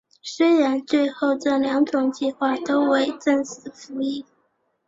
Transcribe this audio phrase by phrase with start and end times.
[0.23, 4.25] 虽然最后这两种计划都未正式服役。